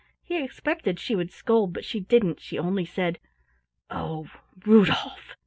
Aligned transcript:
He 0.23 0.43
expected 0.43 0.99
she 0.99 1.13
would 1.15 1.29
scold, 1.29 1.73
but 1.73 1.85
she 1.85 1.99
didn't, 1.99 2.39
she 2.39 2.57
only 2.57 2.85
said 2.85 3.19
"Oh, 3.91 4.31
Rudolf!" 4.65 5.35